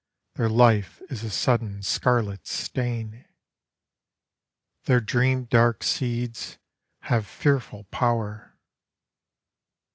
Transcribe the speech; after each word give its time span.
Their 0.33 0.49
life 0.49 0.99
is 1.11 1.23
a 1.23 1.29
sudden 1.29 1.83
scarlet 1.83 2.47
stain! 2.47 3.25
Their 4.85 4.99
dream 4.99 5.43
dark 5.45 5.83
seeds 5.83 6.57
have 7.01 7.27
fearful 7.27 7.83
power. 7.91 8.57